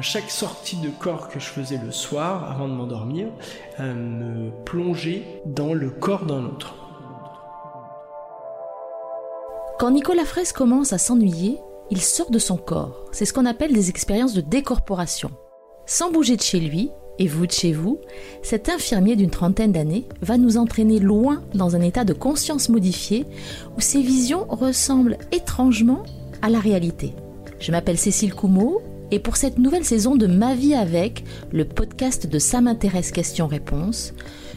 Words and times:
chaque 0.00 0.30
sortie 0.30 0.76
de 0.76 0.88
corps 0.88 1.28
que 1.28 1.40
je 1.40 1.46
faisais 1.46 1.78
le 1.84 1.90
soir 1.90 2.50
avant 2.50 2.68
de 2.68 2.74
m'endormir 2.74 3.28
me 3.78 4.50
plongeait 4.64 5.24
dans 5.46 5.74
le 5.74 5.90
corps 5.90 6.24
d'un 6.24 6.44
autre. 6.44 6.74
Quand 9.78 9.90
Nicolas 9.90 10.24
Fraisse 10.24 10.52
commence 10.52 10.92
à 10.92 10.98
s'ennuyer, 10.98 11.58
il 11.90 12.00
sort 12.00 12.30
de 12.30 12.38
son 12.38 12.56
corps. 12.56 13.04
C'est 13.10 13.24
ce 13.24 13.32
qu'on 13.32 13.46
appelle 13.46 13.72
des 13.72 13.90
expériences 13.90 14.34
de 14.34 14.40
décorporation. 14.40 15.30
Sans 15.86 16.12
bouger 16.12 16.36
de 16.36 16.42
chez 16.42 16.60
lui, 16.60 16.90
et 17.18 17.26
vous 17.26 17.46
de 17.46 17.52
chez 17.52 17.72
vous, 17.72 18.00
cet 18.42 18.68
infirmier 18.68 19.16
d'une 19.16 19.30
trentaine 19.30 19.72
d'années 19.72 20.06
va 20.20 20.38
nous 20.38 20.56
entraîner 20.56 20.98
loin 21.00 21.42
dans 21.54 21.76
un 21.76 21.80
état 21.80 22.04
de 22.04 22.12
conscience 22.12 22.68
modifié 22.68 23.26
où 23.76 23.80
ses 23.80 24.02
visions 24.02 24.46
ressemblent 24.48 25.18
étrangement 25.32 26.04
à 26.40 26.48
la 26.48 26.60
réalité. 26.60 27.12
Je 27.58 27.72
m'appelle 27.72 27.98
Cécile 27.98 28.34
Coumeau 28.34 28.80
et 29.12 29.18
pour 29.18 29.36
cette 29.36 29.58
nouvelle 29.58 29.84
saison 29.84 30.16
de 30.16 30.26
Ma 30.26 30.54
vie 30.54 30.74
avec, 30.74 31.22
le 31.52 31.66
podcast 31.66 32.26
de 32.26 32.38
Ça 32.38 32.62
m'intéresse 32.62 33.12
questions-réponses, 33.12 34.14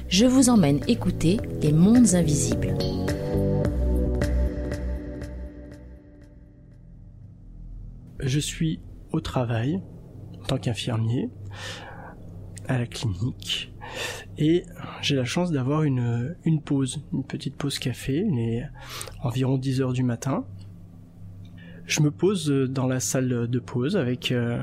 je 0.07 0.25
vous 0.25 0.49
emmène 0.49 0.79
écouter 0.87 1.37
les 1.61 1.73
mondes 1.73 2.15
invisibles. 2.15 2.73
Je 8.19 8.39
suis 8.39 8.79
au 9.11 9.19
travail 9.19 9.81
en 10.41 10.45
tant 10.45 10.57
qu'infirmier 10.57 11.29
à 12.67 12.79
la 12.79 12.87
clinique 12.87 13.73
et 14.37 14.63
j'ai 15.01 15.17
la 15.17 15.25
chance 15.25 15.51
d'avoir 15.51 15.83
une, 15.83 16.35
pause, 16.63 17.03
une 17.11 17.25
petite 17.25 17.57
pause 17.57 17.77
café, 17.77 18.25
il 18.25 18.39
est 18.39 18.63
environ 19.21 19.57
10 19.57 19.81
heures 19.81 19.93
du 19.93 20.03
matin. 20.03 20.45
Je 21.85 22.01
me 22.01 22.11
pose 22.11 22.49
dans 22.49 22.87
la 22.87 22.99
salle 22.99 23.47
de 23.47 23.59
pause 23.59 23.95
avec 23.97 24.31
euh, 24.31 24.61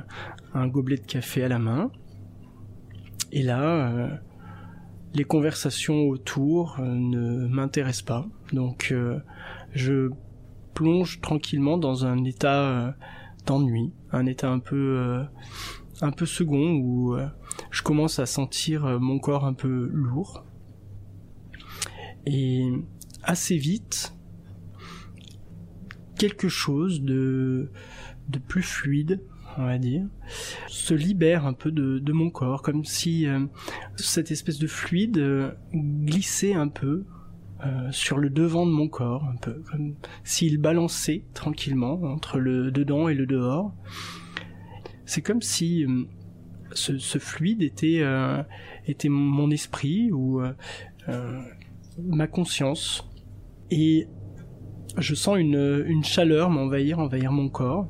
un 0.55 0.67
gobelet 0.67 0.97
de 0.97 1.07
café 1.07 1.45
à 1.45 1.49
la 1.49 1.59
main 1.59 1.91
et 3.31 3.43
là 3.43 3.63
euh, 3.63 4.09
les 5.15 5.25
conversations 5.25 6.09
autour 6.09 6.79
euh, 6.81 6.85
ne 6.85 7.47
m'intéressent 7.47 8.03
pas 8.03 8.27
donc 8.53 8.95
je 9.73 10.11
plonge 10.75 11.21
tranquillement 11.21 11.79
dans 11.79 12.05
un 12.05 12.25
état 12.25 12.95
d'ennui, 13.47 13.93
un 14.11 14.27
état 14.27 14.51
un 14.51 14.59
peu 14.59 15.23
un 16.01 16.11
peu 16.11 16.27
second 16.27 16.73
où 16.73 17.17
je 17.71 17.83
commence 17.83 18.19
à 18.19 18.27
sentir 18.27 18.85
euh, 18.85 18.99
mon 18.99 19.19
corps 19.19 19.45
un 19.45 19.55
peu 19.55 19.91
lourd. 19.93 20.45
Et 22.27 22.71
assez 23.23 23.57
vite, 23.57 24.15
quelque 26.23 26.49
chose 26.49 27.03
de, 27.03 27.71
de 28.29 28.39
plus 28.39 28.63
fluide, 28.63 29.21
on 29.59 29.65
va 29.65 29.79
dire, 29.79 30.07
se 30.69 30.95
libère 30.95 31.47
un 31.47 31.53
peu 31.53 31.71
de, 31.71 32.13
mon 32.13 32.31
corps, 32.31 32.63
comme 32.63 32.85
si 32.85 33.27
euh, 33.27 33.41
cette 33.97 34.31
espèce 34.31 34.59
de 34.59 34.67
fluide 34.67 35.19
euh, 35.19 35.51
glissait 35.75 36.55
un 36.55 36.69
peu 36.69 37.05
sur 37.93 38.19
le 38.19 38.29
devant 38.29 38.67
de 38.67 38.73
mon 38.73 38.89
corps, 38.89 39.25
un 39.33 39.37
peu 39.37 39.63
comme 39.71 39.95
s'il 40.25 40.59
balançait 40.59 41.23
tranquillement 41.33 42.03
entre 42.03 42.41
le 42.41 42.73
dedans 42.73 43.07
et 43.07 43.15
le 43.15 43.25
dehors. 43.25 43.73
C'est 45.07 45.23
comme 45.23 45.43
si 45.43 45.87
ce, 46.75 47.19
fluide 47.19 47.63
était, 47.63 48.01
euh, 48.01 48.43
était 48.87 49.09
mon 49.09 49.51
esprit 49.51 50.11
ou 50.13 50.41
euh, 50.41 50.53
euh, 51.09 51.41
ma 51.99 52.27
conscience. 52.27 53.09
Et 53.71 54.07
je 54.99 55.15
sens 55.15 55.39
une, 55.39 56.03
chaleur 56.05 56.51
m'envahir, 56.51 56.99
envahir 56.99 57.33
mon 57.33 57.49
corps. 57.49 57.89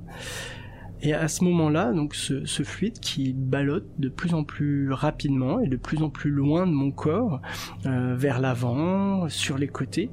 Et 1.05 1.15
à 1.15 1.27
ce 1.27 1.43
moment-là, 1.45 1.93
donc 1.93 2.15
ce, 2.15 2.63
fluide 2.63 3.01
qui 3.01 3.33
ballotte 3.33 3.89
de 3.99 4.09
plus 4.09 4.35
en 4.35 4.45
plus 4.45 4.93
rapidement 4.93 5.59
et 5.59 5.67
de 5.67 5.77
plus 5.77 6.03
en 6.03 6.11
plus 6.11 6.31
loin 6.31 6.65
de 6.67 6.73
mon 6.73 6.93
corps, 6.93 7.41
vers 7.85 8.41
l'avant, 8.41 9.29
sur 9.29 9.59
les 9.59 9.67
côtés, 9.67 10.11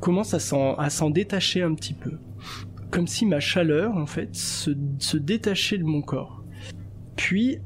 commence 0.00 0.34
à 0.34 0.90
s'en 0.90 1.10
détacher 1.10 1.62
un 1.62 1.74
petit 1.74 1.94
peu. 1.94 2.12
Comme 2.90 3.06
si 3.06 3.26
ma 3.26 3.40
chaleur, 3.40 3.96
en 3.96 4.06
fait, 4.06 4.34
se, 4.34 5.16
détachait 5.16 5.78
de 5.78 5.84
mon 5.84 6.02
corps. 6.02 6.42
Puis 7.16 7.58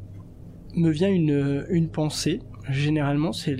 me 0.74 0.90
vient 0.90 1.10
une, 1.10 1.88
pensée. 1.90 2.40
Généralement, 2.70 3.32
c'est 3.32 3.56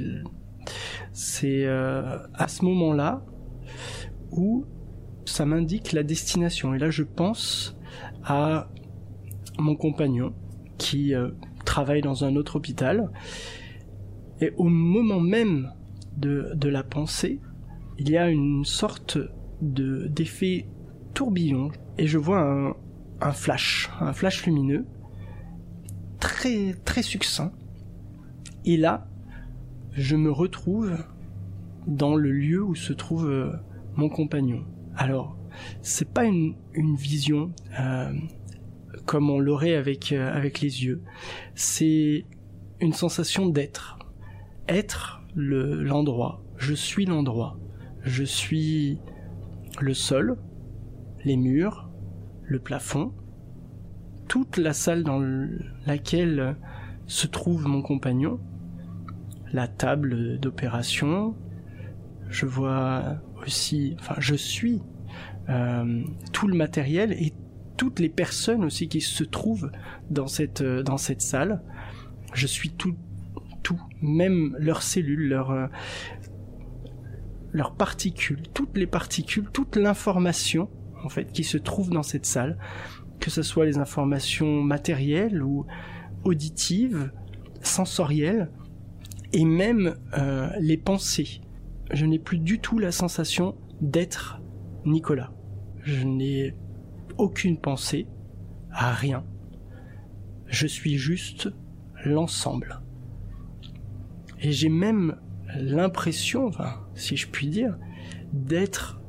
c'est 1.12 1.64
euh, 1.64 2.18
à 2.34 2.48
ce 2.48 2.64
moment-là 2.64 3.24
où 4.36 4.64
ça 5.24 5.46
m'indique 5.46 5.92
la 5.92 6.02
destination. 6.02 6.74
Et 6.74 6.78
là, 6.78 6.90
je 6.90 7.02
pense 7.02 7.76
à 8.24 8.68
mon 9.58 9.76
compagnon 9.76 10.34
qui 10.78 11.14
euh, 11.14 11.30
travaille 11.64 12.02
dans 12.02 12.24
un 12.24 12.36
autre 12.36 12.56
hôpital. 12.56 13.10
Et 14.40 14.52
au 14.56 14.64
moment 14.64 15.20
même 15.20 15.72
de, 16.16 16.68
la 16.68 16.82
pensée, 16.82 17.40
il 17.98 18.10
y 18.10 18.16
a 18.16 18.28
une 18.28 18.64
sorte 18.64 19.18
de 19.62 20.06
d'effet 20.08 20.66
tourbillon 21.14 21.70
et 21.98 22.06
je 22.06 22.18
vois 22.18 22.40
un, 22.40 22.74
un 23.20 23.32
flash, 23.32 23.90
un 24.00 24.12
flash 24.12 24.44
lumineux 24.46 24.84
très 26.18 26.74
très 26.84 27.02
succinct. 27.02 27.52
Et 28.64 28.76
là, 28.76 29.06
je 29.92 30.16
me 30.16 30.30
retrouve 30.30 30.96
dans 31.86 32.16
le 32.16 32.32
lieu 32.32 32.62
où 32.62 32.74
se 32.74 32.92
trouve 32.92 33.28
euh, 33.28 33.52
mon 33.96 34.08
compagnon. 34.08 34.64
Alors, 34.96 35.36
c'est 35.82 36.08
pas 36.08 36.24
une, 36.24 36.54
vision 36.96 37.52
euh, 37.78 38.12
comme 39.06 39.30
on 39.30 39.38
l'aurait 39.38 39.74
avec 39.74 40.12
euh, 40.12 40.32
avec 40.34 40.60
les 40.60 40.84
yeux. 40.84 41.02
C'est 41.54 42.24
une 42.80 42.92
sensation 42.92 43.48
d'être, 43.48 43.98
être 44.68 45.22
le 45.34 45.82
l'endroit. 45.82 46.42
Je 46.56 46.74
suis 46.74 47.06
l'endroit. 47.06 47.58
Je 48.02 48.24
suis 48.24 48.98
le 49.80 49.94
sol, 49.94 50.36
les 51.24 51.36
murs, 51.36 51.88
le 52.42 52.58
plafond, 52.58 53.12
toute 54.28 54.56
la 54.56 54.72
salle 54.72 55.04
dans 55.04 55.22
laquelle 55.86 56.56
se 57.06 57.26
trouve 57.26 57.66
mon 57.66 57.82
compagnon, 57.82 58.38
la 59.52 59.68
table 59.68 60.38
d'opération, 60.38 61.34
je 62.28 62.46
vois 62.46 63.16
enfin 64.00 64.16
je 64.18 64.34
suis 64.34 64.82
euh, 65.48 66.02
tout 66.32 66.48
le 66.48 66.56
matériel 66.56 67.12
et 67.12 67.32
toutes 67.76 67.98
les 67.98 68.08
personnes 68.08 68.64
aussi 68.64 68.88
qui 68.88 69.00
se 69.00 69.24
trouvent 69.24 69.70
dans 70.10 70.26
cette 70.26 70.62
dans 70.62 70.98
cette 70.98 71.22
salle. 71.22 71.62
Je 72.32 72.46
suis 72.46 72.70
tout 72.70 72.94
tout, 73.62 73.80
même 74.02 74.54
leurs 74.58 74.82
cellules, 74.82 75.28
leurs 75.28 75.50
euh, 75.50 75.66
leurs 77.52 77.74
particules, 77.74 78.42
toutes 78.52 78.76
les 78.76 78.86
particules, 78.86 79.48
toute 79.52 79.76
l'information 79.76 80.68
en 81.02 81.08
fait 81.08 81.32
qui 81.32 81.44
se 81.44 81.58
trouve 81.58 81.90
dans 81.90 82.02
cette 82.02 82.26
salle 82.26 82.58
que 83.20 83.30
ce 83.30 83.42
soit 83.42 83.64
les 83.64 83.78
informations 83.78 84.62
matérielles 84.62 85.42
ou 85.42 85.66
auditives, 86.24 87.10
sensorielles, 87.62 88.50
et 89.32 89.44
même 89.44 89.96
euh, 90.18 90.48
les 90.60 90.76
pensées. 90.76 91.40
Je 91.92 92.06
n'ai 92.06 92.18
plus 92.18 92.38
du 92.38 92.58
tout 92.60 92.78
la 92.78 92.92
sensation 92.92 93.56
d'être 93.80 94.40
Nicolas. 94.84 95.32
Je 95.82 96.04
n'ai 96.04 96.54
aucune 97.18 97.58
pensée 97.58 98.06
à 98.70 98.92
rien. 98.92 99.24
Je 100.46 100.66
suis 100.66 100.96
juste 100.96 101.50
l'ensemble. 102.04 102.80
Et 104.40 104.52
j'ai 104.52 104.68
même 104.68 105.16
l'impression, 105.56 106.50
si 106.94 107.16
je 107.16 107.28
puis 107.28 107.48
dire, 107.48 107.78
d'être 108.32 109.00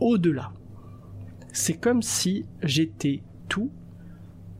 au-delà. 0.00 0.52
C'est 1.52 1.76
comme 1.76 2.02
si 2.02 2.46
j'étais 2.62 3.22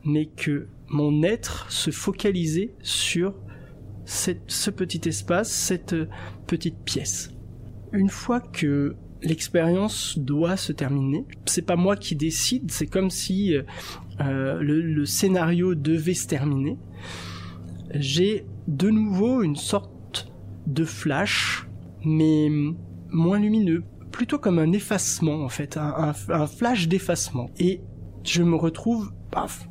mais 0.05 0.25
que 0.25 0.67
mon 0.89 1.23
être 1.23 1.71
se 1.71 1.91
focalisait 1.91 2.73
sur 2.81 3.33
ce 4.05 4.69
petit 4.69 5.07
espace, 5.07 5.49
cette 5.49 5.95
petite 6.45 6.77
pièce. 6.83 7.32
Une 7.93 8.09
fois 8.09 8.39
que 8.39 8.95
l'expérience 9.21 10.17
doit 10.17 10.57
se 10.57 10.73
terminer, 10.73 11.25
c'est 11.45 11.65
pas 11.65 11.75
moi 11.75 11.95
qui 11.95 12.15
décide, 12.15 12.71
c'est 12.71 12.87
comme 12.87 13.09
si 13.09 13.55
euh, 14.19 14.57
le, 14.59 15.05
scénario 15.05 15.75
devait 15.75 16.13
se 16.13 16.27
terminer. 16.27 16.77
J'ai 17.93 18.45
de 18.67 18.89
nouveau 18.89 19.43
une 19.43 19.55
sorte 19.55 20.31
de 20.67 20.83
flash, 20.83 21.67
mais 22.03 22.49
moins 23.09 23.39
lumineux, 23.39 23.83
plutôt 24.11 24.39
comme 24.39 24.59
un 24.59 24.71
effacement 24.71 25.43
en 25.43 25.49
fait, 25.49 25.77
un, 25.77 26.13
un 26.29 26.47
flash 26.47 26.87
d'effacement. 26.87 27.49
Et 27.59 27.81
je 28.23 28.41
me 28.41 28.55
retrouve, 28.55 29.13
paf, 29.31 29.69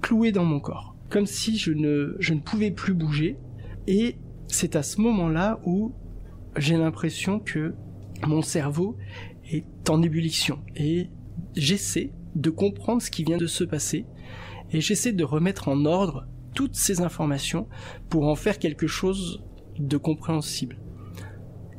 cloué 0.00 0.32
dans 0.32 0.44
mon 0.44 0.60
corps. 0.60 0.96
Comme 1.08 1.26
si 1.26 1.56
je 1.56 1.72
ne, 1.72 2.16
je 2.18 2.34
ne 2.34 2.40
pouvais 2.40 2.70
plus 2.70 2.94
bouger. 2.94 3.38
Et 3.86 4.16
c'est 4.46 4.76
à 4.76 4.82
ce 4.82 5.00
moment-là 5.00 5.60
où 5.64 5.94
j'ai 6.56 6.76
l'impression 6.76 7.38
que 7.38 7.74
mon 8.26 8.42
cerveau 8.42 8.96
est 9.50 9.90
en 9.90 10.02
ébullition. 10.02 10.60
Et 10.76 11.08
j'essaie 11.56 12.12
de 12.34 12.50
comprendre 12.50 13.02
ce 13.02 13.10
qui 13.10 13.24
vient 13.24 13.36
de 13.36 13.46
se 13.46 13.64
passer. 13.64 14.06
et 14.74 14.80
j'essaie 14.80 15.12
de 15.12 15.24
remettre 15.24 15.68
en 15.68 15.84
ordre 15.84 16.26
toutes 16.54 16.76
ces 16.76 17.02
informations 17.02 17.68
pour 18.08 18.26
en 18.26 18.34
faire 18.34 18.58
quelque 18.58 18.86
chose 18.86 19.44
de 19.78 19.96
compréhensible. 19.98 20.78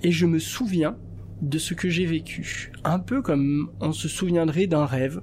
Et 0.04 0.12
je 0.12 0.25
me 0.25 0.38
souviens 0.38 0.98
de 1.42 1.58
ce 1.58 1.74
que 1.74 1.90
j'ai 1.90 2.06
vécu. 2.06 2.72
Un 2.84 3.00
peu 3.00 3.22
comme 3.22 3.72
on 3.80 3.92
se 3.92 4.08
souviendrait 4.08 4.68
d'un 4.68 4.86
rêve 4.86 5.22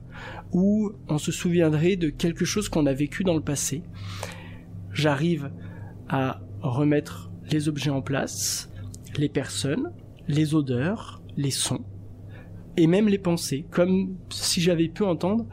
ou 0.52 0.93
on 1.08 1.19
se 1.19 1.32
souviendrait 1.32 1.97
de 1.97 2.11
quelque 2.11 2.44
chose 2.44 2.69
qu'on 2.69 2.87
a 2.87 2.93
vécu 2.93 3.25
dans 3.25 3.35
le 3.35 3.41
passé. 3.41 3.82
J'arrive 4.93 5.50
à 6.08 6.41
remettre 6.61 7.31
les 7.50 7.69
objets 7.69 7.91
en 7.91 8.02
place, 8.02 8.69
les 9.17 9.29
personnes, 9.29 9.93
les 10.29 10.55
odeurs, 10.55 11.23
les 11.37 11.51
sons 11.51 11.85
et 12.77 12.87
même 12.87 13.09
les 13.09 13.19
pensées, 13.19 13.67
comme 13.71 14.17
si 14.31 14.61
j'avais 14.61 14.89
pu 14.89 15.03
entendre 15.03 15.47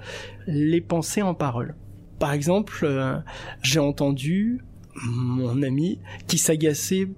les 0.45 0.81
pensées 0.81 1.21
en 1.21 1.33
parole. 1.33 1.75
Par 2.19 2.31
exemple, 2.31 2.79
euh, 2.83 3.17
j'ai 3.61 3.79
entendu 3.79 4.61
mon 4.95 5.61
ami 5.61 5.99
qui 6.27 6.37
s'agaçait 6.37 7.09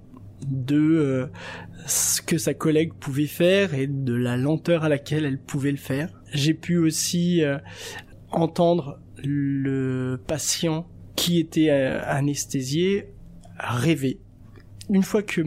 de 0.48 0.78
euh, 0.78 1.28
ce 1.86 2.22
que 2.22 2.38
sa 2.38 2.54
collègue 2.54 2.94
pouvait 2.94 3.28
faire 3.28 3.74
et 3.74 3.88
de 3.88 4.14
la 4.14 4.36
lenteur 4.36 4.84
à 4.84 4.90
laquelle 4.90 5.26
elle 5.26 5.40
pouvait 5.40 5.72
le 5.72 5.78
faire. 5.78 6.10
J'ai 6.34 6.54
pu 6.54 6.78
aussi 6.78 7.44
euh, 7.44 7.58
entendre 8.32 9.00
le 9.24 10.20
patient 10.28 10.88
qui 11.16 11.40
était 11.40 11.70
anesthésié 11.70 13.10
rêver. 13.58 14.22
Une 14.90 15.04
fois 15.04 15.22
que 15.22 15.42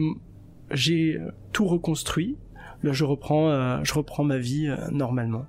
j'ai 0.73 1.19
tout 1.51 1.65
reconstruit, 1.65 2.37
je 2.83 3.05
reprends, 3.05 3.83
je 3.83 3.93
reprends 3.93 4.23
ma 4.23 4.37
vie 4.37 4.69
normalement. 4.91 5.45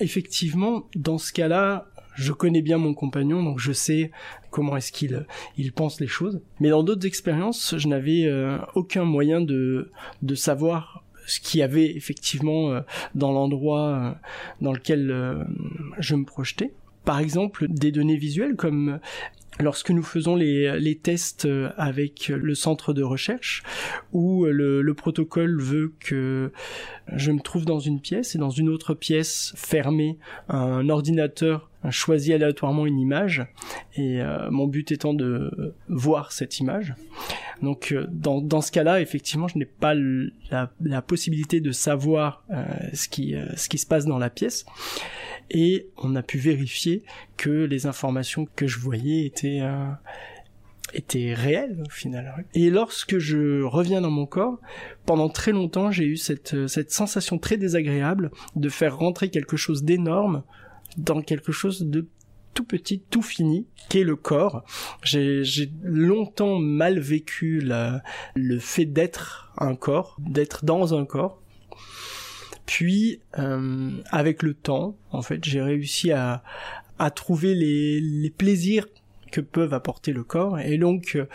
effectivement, 0.00 0.86
dans 0.94 1.18
ce 1.18 1.32
cas-là, 1.32 1.86
je 2.14 2.32
connais 2.32 2.62
bien 2.62 2.78
mon 2.78 2.94
compagnon, 2.94 3.42
donc 3.42 3.58
je 3.58 3.72
sais 3.72 4.10
comment 4.50 4.76
est-ce 4.76 4.90
qu'il 4.90 5.26
il 5.58 5.72
pense 5.72 6.00
les 6.00 6.06
choses. 6.06 6.40
Mais 6.60 6.70
dans 6.70 6.82
d'autres 6.82 7.06
expériences, 7.06 7.74
je 7.76 7.88
n'avais 7.88 8.24
euh, 8.24 8.58
aucun 8.74 9.04
moyen 9.04 9.40
de, 9.40 9.90
de 10.22 10.34
savoir 10.34 11.04
ce 11.26 11.40
qu'il 11.40 11.60
y 11.60 11.62
avait 11.62 11.94
effectivement 11.94 12.70
euh, 12.70 12.80
dans 13.14 13.32
l'endroit 13.32 13.88
euh, 13.88 14.12
dans 14.60 14.72
lequel 14.72 15.46
je 15.98 16.14
me 16.14 16.24
projetais. 16.24 16.72
Par 17.06 17.20
exemple, 17.20 17.68
des 17.68 17.92
données 17.92 18.16
visuelles 18.16 18.56
comme 18.56 18.98
lorsque 19.60 19.90
nous 19.90 20.02
faisons 20.02 20.36
les, 20.36 20.98
tests 21.02 21.48
avec 21.76 22.28
le 22.28 22.54
centre 22.54 22.92
de 22.92 23.02
recherche, 23.02 23.62
où 24.12 24.44
le, 24.44 24.82
le, 24.82 24.94
protocole 24.94 25.60
veut 25.60 25.92
que 26.00 26.50
je 27.14 27.30
me 27.30 27.40
trouve 27.40 27.64
dans 27.64 27.78
une 27.78 28.00
pièce 28.00 28.34
et 28.34 28.38
dans 28.38 28.50
une 28.50 28.68
autre 28.68 28.94
pièce 28.94 29.52
fermée, 29.56 30.18
un 30.48 30.88
ordinateur 30.88 31.70
choisit 31.90 32.34
aléatoirement 32.34 32.86
une 32.86 32.98
image 32.98 33.46
et 33.94 34.20
euh, 34.20 34.50
mon 34.50 34.66
but 34.66 34.90
étant 34.92 35.14
de 35.14 35.74
voir 35.88 36.32
cette 36.32 36.58
image. 36.58 36.94
Donc 37.62 37.92
euh, 37.92 38.06
dans, 38.10 38.60
ce 38.60 38.70
cas-là, 38.72 39.00
effectivement, 39.00 39.48
je 39.48 39.58
n'ai 39.58 39.66
pas 39.66 39.94
la, 39.94 41.02
possibilité 41.02 41.60
de 41.60 41.72
savoir 41.72 42.44
euh, 42.50 42.64
ce 42.92 43.08
qui 43.08 43.78
se 43.78 43.86
passe 43.86 44.06
dans 44.06 44.18
la 44.18 44.30
pièce 44.30 44.66
et 45.50 45.88
on 45.96 46.16
a 46.16 46.22
pu 46.22 46.38
vérifier 46.38 47.02
que 47.36 47.50
les 47.50 47.86
informations 47.86 48.46
que 48.56 48.66
je 48.66 48.78
voyais 48.78 49.26
étaient 49.26 49.45
étaient 50.94 51.34
réelles 51.34 51.82
au 51.86 51.90
final. 51.90 52.44
Et 52.54 52.70
lorsque 52.70 53.18
je 53.18 53.62
reviens 53.62 54.00
dans 54.00 54.10
mon 54.10 54.26
corps, 54.26 54.58
pendant 55.04 55.28
très 55.28 55.52
longtemps, 55.52 55.90
j'ai 55.90 56.04
eu 56.04 56.16
cette, 56.16 56.68
cette 56.68 56.92
sensation 56.92 57.38
très 57.38 57.56
désagréable 57.56 58.30
de 58.54 58.68
faire 58.68 58.96
rentrer 58.96 59.30
quelque 59.30 59.56
chose 59.56 59.82
d'énorme 59.84 60.42
dans 60.96 61.20
quelque 61.20 61.52
chose 61.52 61.82
de 61.82 62.06
tout 62.54 62.64
petit, 62.64 63.00
tout 63.10 63.22
fini, 63.22 63.66
qu'est 63.90 64.02
le 64.02 64.16
corps. 64.16 64.64
J'ai 65.02 65.70
longtemps 65.82 66.58
mal 66.58 66.98
vécu 66.98 67.62
le 68.34 68.58
fait 68.58 68.86
d'être 68.86 69.52
un 69.58 69.76
corps, 69.76 70.16
d'être 70.18 70.64
dans 70.64 70.98
un 70.98 71.04
corps. 71.04 71.40
Puis, 72.64 73.20
euh, 73.38 73.90
avec 74.10 74.42
le 74.42 74.54
temps, 74.54 74.96
en 75.12 75.22
fait, 75.22 75.44
j'ai 75.44 75.62
réussi 75.62 76.10
à, 76.10 76.42
trouver 77.14 77.54
les 77.54 78.32
plaisirs 78.36 78.86
que 79.30 79.40
peuvent 79.40 79.74
apporter 79.74 80.12
le 80.12 80.24
corps. 80.24 80.58
Et 80.58 80.78
donc, 80.78 81.12
euh, 81.16 81.26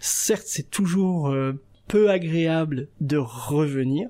certes, 0.00 0.44
c'est 0.46 0.70
toujours 0.70 1.28
euh, 1.28 1.52
peu 1.88 2.10
agréable 2.10 2.88
de 3.00 3.16
revenir, 3.16 4.08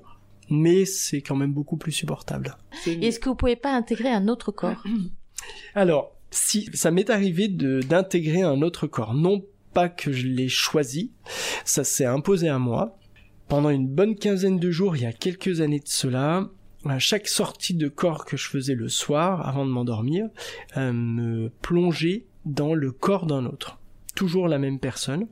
mais 0.49 0.85
c'est 0.85 1.21
quand 1.21 1.35
même 1.35 1.53
beaucoup 1.53 1.77
plus 1.77 1.91
supportable. 1.91 2.57
Est-ce 2.85 3.19
que 3.19 3.29
vous 3.29 3.35
pouvez 3.35 3.55
pas 3.55 3.73
intégrer 3.73 4.09
un 4.09 4.27
autre 4.27 4.51
corps? 4.51 4.83
Alors, 5.75 6.15
si 6.31 6.69
ça 6.73 6.91
m'est 6.91 7.09
arrivé 7.09 7.47
d'intégrer 7.47 8.41
un 8.41 8.61
autre 8.61 8.87
corps, 8.87 9.13
non 9.13 9.43
pas 9.73 9.89
que 9.89 10.11
je 10.11 10.27
l'ai 10.27 10.49
choisi, 10.49 11.11
ça 11.65 11.83
s'est 11.83 12.05
imposé 12.05 12.47
à 12.47 12.59
moi. 12.59 12.97
Pendant 13.47 13.69
une 13.69 13.87
bonne 13.87 14.15
quinzaine 14.15 14.57
de 14.57 14.71
jours, 14.71 14.95
il 14.95 15.03
y 15.03 15.05
a 15.05 15.13
quelques 15.13 15.61
années 15.61 15.79
de 15.79 15.87
cela, 15.87 16.49
à 16.85 16.99
chaque 16.99 17.27
sortie 17.27 17.73
de 17.73 17.87
corps 17.87 18.25
que 18.25 18.37
je 18.37 18.47
faisais 18.47 18.75
le 18.75 18.89
soir, 18.89 19.47
avant 19.47 19.65
de 19.65 19.71
m'endormir, 19.71 20.27
euh, 20.77 20.91
me 20.91 21.49
plonger 21.61 22.25
dans 22.45 22.73
le 22.73 22.91
corps 22.91 23.25
d'un 23.25 23.45
autre. 23.45 23.79
Toujours 24.15 24.47
la 24.47 24.59
même 24.59 24.79
personne. 24.79 25.27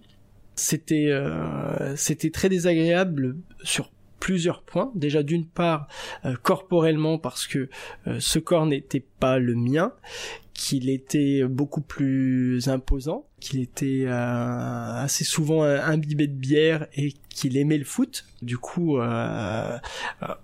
C'était 0.56 1.08
euh, 1.10 1.96
c'était 1.96 2.30
très 2.30 2.50
désagréable 2.50 3.38
sur 3.64 3.92
plusieurs 4.20 4.62
points. 4.64 4.92
Déjà 4.96 5.24
d'une 5.24 5.48
part 5.48 5.88
euh, 6.26 6.36
corporellement 6.42 7.18
parce 7.18 7.48
que 7.48 7.70
euh, 8.08 8.18
ce 8.20 8.40
corps 8.40 8.66
n'était 8.66 9.06
pas 9.20 9.40
le 9.40 9.56
mien, 9.56 9.94
qu'il 10.62 10.92
était 10.92 11.44
beaucoup 11.46 11.82
plus 11.82 12.68
imposant, 12.68 13.26
qu'il 13.40 13.62
était 13.62 14.04
euh, 14.06 15.04
assez 15.04 15.24
souvent 15.24 15.64
imbibé 15.64 16.28
de 16.28 16.36
bière 16.36 16.86
et 16.96 17.16
qu'il 17.30 17.58
aimait 17.58 17.80
le 17.80 17.84
foot. 17.84 18.26
Du 18.44 18.60
coup, 18.60 19.00
euh, 19.00 19.78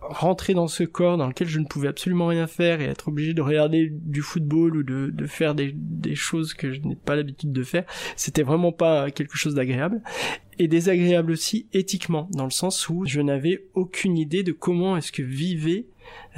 rentrer 0.02 0.56
dans 0.56 0.68
ce 0.68 0.84
corps 0.84 1.18
dans 1.18 1.28
lequel 1.28 1.48
je 1.48 1.60
ne 1.60 1.66
pouvais 1.66 1.88
absolument 1.88 2.26
rien 2.26 2.48
faire 2.48 2.82
et 2.82 2.86
être 2.86 3.10
obligé 3.10 3.36
de 3.36 3.44
regarder 3.44 3.92
du 3.92 4.24
football 4.24 4.78
ou 4.78 4.84
de, 4.84 5.12
de 5.14 5.28
faire 5.28 5.54
des, 5.54 5.72
des 5.76 6.16
choses 6.16 6.56
que 6.56 6.74
je 6.74 6.82
n'ai 6.82 6.96
pas 6.96 7.16
l'habitude 7.16 7.52
de 7.52 7.62
faire, 7.62 7.86
c'était 8.16 8.42
vraiment 8.42 8.72
pas 8.72 9.12
quelque 9.12 9.38
chose 9.38 9.54
d'agréable 9.54 10.02
et 10.58 10.68
désagréable 10.68 11.32
aussi 11.32 11.68
éthiquement, 11.74 12.28
dans 12.32 12.46
le 12.46 12.50
sens 12.50 12.90
où 12.90 13.06
je 13.06 13.22
n'avais 13.22 13.68
aucune 13.76 14.18
idée 14.18 14.42
de 14.42 14.52
comment 14.52 14.98
est-ce 14.98 15.12
que 15.12 15.22
vivait 15.22 15.86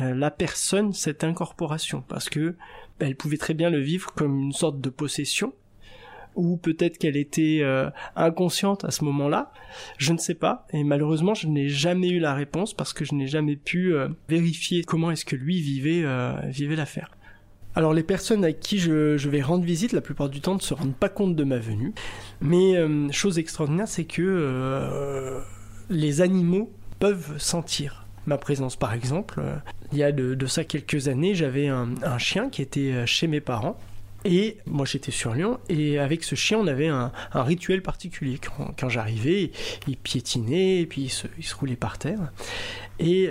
euh, 0.01 0.13
la 0.13 0.31
personne 0.31 0.91
cette 0.91 1.23
incorporation, 1.23 2.03
parce 2.09 2.27
que 2.27 2.55
elle 2.99 3.15
pouvait 3.15 3.37
très 3.37 3.53
bien 3.53 3.69
le 3.69 3.79
vivre 3.79 4.11
comme 4.13 4.39
une 4.39 4.51
sorte 4.51 4.79
de 4.81 4.89
possession, 4.89 5.53
ou 6.35 6.57
peut-être 6.57 6.97
qu'elle 6.97 7.17
était 7.17 7.59
euh, 7.61 7.89
inconsciente 8.15 8.85
à 8.85 8.91
ce 8.91 9.03
moment-là, 9.03 9.51
je 9.97 10.13
ne 10.13 10.17
sais 10.17 10.35
pas, 10.35 10.67
et 10.71 10.83
malheureusement 10.83 11.33
je 11.33 11.47
n'ai 11.47 11.69
jamais 11.69 12.09
eu 12.09 12.19
la 12.19 12.33
réponse 12.33 12.73
parce 12.73 12.93
que 12.93 13.03
je 13.03 13.15
n'ai 13.15 13.27
jamais 13.27 13.55
pu 13.55 13.93
euh, 13.93 14.09
vérifier 14.27 14.83
comment 14.83 15.11
est-ce 15.11 15.25
que 15.25 15.35
lui 15.35 15.61
vivait, 15.61 16.03
vivait 16.49 16.75
l'affaire. 16.75 17.11
Alors 17.75 17.93
les 17.93 18.03
personnes 18.03 18.43
à 18.43 18.51
qui 18.51 18.79
je, 18.79 19.29
vais 19.29 19.41
rendre 19.41 19.63
visite, 19.63 19.93
la 19.93 20.01
plupart 20.01 20.29
du 20.29 20.41
temps, 20.41 20.55
ne 20.55 20.59
se 20.59 20.73
rendent 20.73 20.95
pas 20.95 21.09
compte 21.09 21.35
de 21.35 21.43
ma 21.43 21.59
venue. 21.59 21.93
Mais 22.41 22.75
euh, 22.75 23.09
chose 23.11 23.37
extraordinaire, 23.37 23.87
c'est 23.87 24.05
que 24.05 24.21
euh, 24.21 25.39
les 25.89 26.21
animaux 26.21 26.71
peuvent 26.99 27.37
sentir 27.37 28.07
ma 28.29 28.37
présence. 28.37 28.75
Par 28.75 28.93
exemple, 28.93 29.39
euh, 29.39 29.55
il 29.91 29.97
y 29.97 30.03
a 30.03 30.11
de, 30.11 30.45
ça 30.47 30.63
quelques 30.63 31.07
années, 31.07 31.35
j'avais 31.35 31.67
un, 31.67 31.89
chien 32.17 32.49
qui 32.49 32.61
était 32.61 33.05
chez 33.05 33.27
mes 33.27 33.41
parents. 33.41 33.77
Et 34.25 34.57
moi 34.65 34.85
j'étais 34.85 35.11
sur 35.11 35.33
Lyon 35.33 35.61
et 35.69 35.97
avec 35.97 36.25
ce 36.25 36.35
chien 36.35 36.57
on 36.57 36.67
avait 36.67 36.89
un, 36.89 37.11
rituel 37.33 37.81
particulier. 37.81 38.37
Quand, 38.77 38.89
j'arrivais, 38.89 39.51
il 39.87 39.95
piétinait 39.95 40.81
et 40.81 40.85
puis 40.85 41.03
il 41.03 41.09
se, 41.09 41.55
roulait 41.55 41.77
par 41.77 41.97
terre. 41.97 42.31
Et 42.99 43.29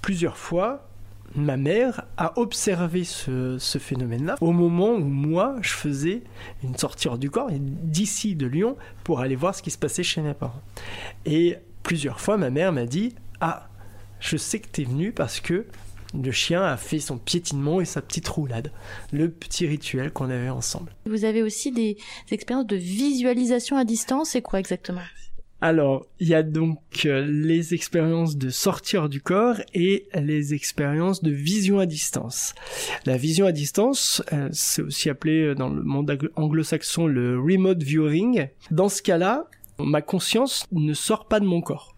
plusieurs 0.00 0.36
fois, 0.36 0.88
ma 1.34 1.56
mère 1.56 2.04
a 2.16 2.38
observé 2.38 3.04
ce, 3.04 3.58
phénomène-là 3.78 4.36
au 4.40 4.52
moment 4.52 4.92
où 4.92 5.04
moi, 5.04 5.56
je 5.62 5.70
faisais 5.70 6.22
une 6.62 6.76
sortie 6.76 7.08
hors 7.08 7.18
du 7.18 7.30
corps 7.30 7.50
d'ici 7.50 8.34
de 8.34 8.46
Lyon 8.46 8.76
pour 9.04 9.20
aller 9.20 9.36
voir 9.36 9.54
ce 9.54 9.62
qui 9.62 9.70
se 9.70 9.78
passait 9.78 10.02
chez 10.02 10.20
mes 10.20 10.34
parents. 10.34 10.62
Et 11.24 11.56
plusieurs 11.82 12.20
fois, 12.20 12.36
ma 12.36 12.50
mère 12.50 12.72
m'a 12.72 12.86
dit 12.86 13.14
Ah, 13.40 13.68
je 14.22 14.36
sais 14.36 14.60
que 14.60 14.68
t'es 14.68 14.84
venu 14.84 15.12
parce 15.12 15.40
que 15.40 15.66
le 16.14 16.30
chien 16.30 16.62
a 16.62 16.76
fait 16.76 17.00
son 17.00 17.18
piétinement 17.18 17.80
et 17.80 17.84
sa 17.84 18.00
petite 18.02 18.28
roulade, 18.28 18.70
le 19.12 19.30
petit 19.30 19.66
rituel 19.66 20.12
qu'on 20.12 20.30
avait 20.30 20.48
ensemble. 20.48 20.92
Vous 21.06 21.24
avez 21.24 21.42
aussi 21.42 21.72
des 21.72 21.96
expériences 22.30 22.66
de 22.66 22.76
visualisation 22.76 23.76
à 23.76 23.84
distance, 23.84 24.30
c'est 24.30 24.42
quoi 24.42 24.60
exactement? 24.60 25.02
Alors, 25.62 26.06
il 26.18 26.26
y 26.26 26.34
a 26.34 26.42
donc 26.42 26.80
euh, 27.04 27.24
les 27.24 27.72
expériences 27.72 28.36
de 28.36 28.50
sortir 28.50 29.08
du 29.08 29.20
corps 29.20 29.56
et 29.74 30.08
les 30.12 30.54
expériences 30.54 31.22
de 31.22 31.30
vision 31.30 31.78
à 31.78 31.86
distance. 31.86 32.56
La 33.06 33.16
vision 33.16 33.46
à 33.46 33.52
distance, 33.52 34.24
euh, 34.32 34.48
c'est 34.50 34.82
aussi 34.82 35.08
appelé 35.08 35.44
euh, 35.44 35.54
dans 35.54 35.68
le 35.68 35.84
monde 35.84 36.18
anglo-saxon 36.34 37.06
le 37.06 37.38
remote 37.38 37.80
viewing. 37.80 38.48
Dans 38.72 38.88
ce 38.88 39.02
cas-là, 39.02 39.46
ma 39.78 40.02
conscience 40.02 40.66
ne 40.72 40.94
sort 40.94 41.26
pas 41.26 41.38
de 41.38 41.46
mon 41.46 41.60
corps. 41.60 41.91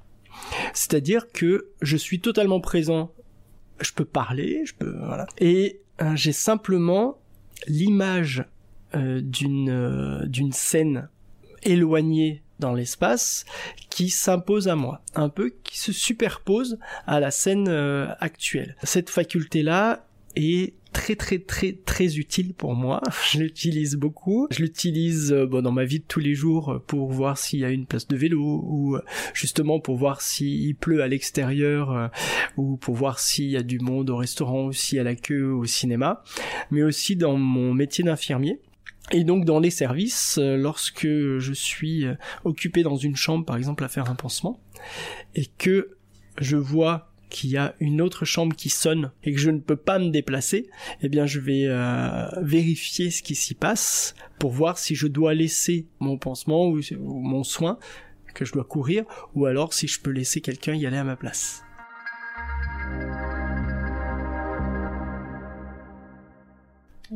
C'est-à-dire 0.72 1.30
que 1.32 1.68
je 1.82 1.96
suis 1.96 2.20
totalement 2.20 2.60
présent 2.60 3.10
je 3.80 3.92
peux 3.92 4.04
parler, 4.04 4.62
je 4.64 4.74
peux 4.74 4.96
voilà. 5.04 5.26
Et 5.38 5.80
euh, 6.00 6.16
j'ai 6.16 6.32
simplement 6.32 7.18
l'image 7.66 8.44
euh, 8.94 9.20
d'une 9.22 9.70
euh, 9.70 10.26
d'une 10.26 10.52
scène 10.52 11.08
éloignée 11.62 12.42
dans 12.60 12.72
l'espace 12.72 13.44
qui 13.90 14.10
s'impose 14.10 14.68
à 14.68 14.76
moi, 14.76 15.02
un 15.14 15.28
peu 15.28 15.52
qui 15.64 15.78
se 15.78 15.92
superpose 15.92 16.78
à 17.06 17.18
la 17.18 17.30
scène 17.30 17.68
actuelle. 18.20 18.76
Cette 18.84 19.10
faculté-là 19.10 20.06
est 20.36 20.74
très 20.94 21.16
très 21.16 21.38
très 21.40 21.72
très 21.72 22.16
utile 22.16 22.54
pour 22.54 22.74
moi. 22.74 23.02
Je 23.32 23.40
l'utilise 23.40 23.96
beaucoup. 23.96 24.46
Je 24.50 24.62
l'utilise 24.62 25.32
euh, 25.32 25.44
bon, 25.44 25.60
dans 25.60 25.72
ma 25.72 25.84
vie 25.84 25.98
de 25.98 26.04
tous 26.06 26.20
les 26.20 26.34
jours 26.34 26.80
pour 26.86 27.10
voir 27.10 27.36
s'il 27.36 27.58
y 27.58 27.64
a 27.64 27.70
une 27.70 27.84
place 27.84 28.08
de 28.08 28.16
vélo 28.16 28.62
ou 28.64 28.96
euh, 28.96 29.02
justement 29.34 29.80
pour 29.80 29.96
voir 29.96 30.22
s'il 30.22 30.74
pleut 30.76 31.02
à 31.02 31.08
l'extérieur 31.08 31.92
euh, 31.92 32.08
ou 32.56 32.76
pour 32.76 32.94
voir 32.94 33.18
s'il 33.18 33.50
y 33.50 33.56
a 33.56 33.62
du 33.62 33.80
monde 33.80 34.08
au 34.08 34.16
restaurant 34.16 34.66
ou 34.66 34.72
s'il 34.72 34.96
y 34.96 35.00
a 35.00 35.04
la 35.04 35.16
queue 35.16 35.52
au 35.52 35.66
cinéma. 35.66 36.22
Mais 36.70 36.82
aussi 36.82 37.16
dans 37.16 37.36
mon 37.36 37.74
métier 37.74 38.04
d'infirmier. 38.04 38.60
Et 39.10 39.24
donc 39.24 39.44
dans 39.44 39.58
les 39.58 39.70
services, 39.70 40.38
lorsque 40.40 41.06
je 41.06 41.52
suis 41.52 42.06
occupé 42.44 42.82
dans 42.82 42.96
une 42.96 43.16
chambre 43.16 43.44
par 43.44 43.56
exemple 43.56 43.84
à 43.84 43.88
faire 43.88 44.08
un 44.08 44.14
pansement 44.14 44.60
et 45.34 45.44
que 45.58 45.90
je 46.40 46.56
vois 46.56 47.13
qu'il 47.34 47.50
y 47.50 47.56
a 47.56 47.74
une 47.80 48.00
autre 48.00 48.24
chambre 48.24 48.54
qui 48.54 48.70
sonne 48.70 49.10
et 49.24 49.32
que 49.32 49.40
je 49.40 49.50
ne 49.50 49.58
peux 49.58 49.76
pas 49.76 49.98
me 49.98 50.10
déplacer, 50.10 50.68
eh 51.02 51.08
bien 51.08 51.26
je 51.26 51.40
vais 51.40 51.64
euh, 51.66 52.28
vérifier 52.40 53.10
ce 53.10 53.24
qui 53.24 53.34
s'y 53.34 53.54
passe 53.54 54.14
pour 54.38 54.52
voir 54.52 54.78
si 54.78 54.94
je 54.94 55.08
dois 55.08 55.34
laisser 55.34 55.88
mon 55.98 56.16
pansement 56.16 56.68
ou, 56.68 56.78
ou 56.78 57.18
mon 57.20 57.42
soin 57.42 57.78
que 58.34 58.44
je 58.44 58.52
dois 58.52 58.64
courir 58.64 59.04
ou 59.34 59.46
alors 59.46 59.74
si 59.74 59.88
je 59.88 60.00
peux 60.00 60.10
laisser 60.10 60.40
quelqu'un 60.40 60.74
y 60.74 60.86
aller 60.86 60.96
à 60.96 61.04
ma 61.04 61.16
place. 61.16 61.63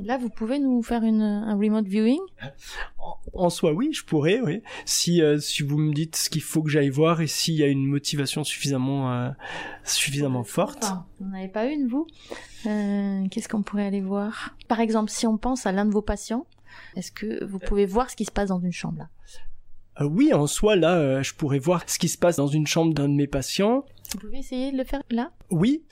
Là, 0.05 0.19
vous 0.19 0.29
pouvez 0.29 0.59
nous 0.59 0.83
faire 0.83 1.03
une, 1.03 1.23
un 1.23 1.57
remote 1.57 1.87
viewing? 1.87 2.21
En, 3.33 3.51
soi, 3.51 3.73
oui, 3.73 3.91
je 3.93 4.05
pourrais, 4.05 4.41
oui. 4.41 4.63
Si, 4.85 5.23
euh, 5.23 5.39
si 5.39 5.63
vous 5.63 5.79
me 5.79 5.93
dites 5.93 6.17
ce 6.17 6.31
qu'il 6.31 6.43
faut 6.43 6.63
que 6.63 6.71
j'aille 6.71 6.91
voir 6.91 7.21
et 7.21 7.27
s'il 7.27 7.55
y 7.55 7.63
a 7.63 7.67
une 7.67 7.87
motivation 7.87 8.45
suffisamment, 8.45 9.13
euh, 9.13 9.31
suffisamment 9.85 10.45
forte. 10.45 10.85
vous 11.21 11.27
n'en 11.27 11.37
avez 11.37 11.49
pas 11.49 11.67
une, 11.67 11.87
vous 11.87 12.07
euh, 12.67 13.27
Qu'est-ce 13.31 13.49
qu'on 13.49 13.63
pourrait 13.63 13.87
aller 13.87 14.01
voir? 14.01 14.55
Par 14.69 14.81
exemple, 14.81 15.11
si 15.11 15.27
on 15.27 15.39
pense 15.39 15.67
à 15.67 15.73
l'un 15.73 15.85
de 15.85 15.93
vos 15.93 16.03
patients, 16.03 16.47
est-ce 16.97 17.13
que 17.13 17.45
vous 17.45 17.59
pouvez 17.59 17.87
voir 17.87 18.11
ce 18.11 18.17
qui 18.17 18.25
se 18.25 18.33
passe 18.33 18.49
dans 18.49 18.61
une 18.61 18.73
chambre 18.73 18.99
là? 18.99 19.09
Oui, 20.07 20.33
en 20.33 20.47
soi, 20.47 20.77
là, 20.77 21.23
je 21.23 21.35
pourrais 21.35 21.59
voir 21.59 21.83
ce 21.89 21.99
qui 21.99 22.09
se 22.09 22.17
passe 22.17 22.37
dans 22.37 22.47
une 22.47 22.69
chambre 22.69 22.95
d'un 22.95 23.09
de 23.09 23.15
mes 23.15 23.27
patients. 23.27 23.85
Vous 24.13 24.19
pouvez 24.19 24.39
essayer 24.39 24.71
de 24.71 24.77
le 24.77 24.85
faire 24.85 25.03
là? 25.11 25.33
Oui. 25.51 25.83